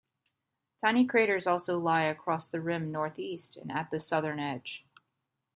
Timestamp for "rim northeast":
2.59-3.55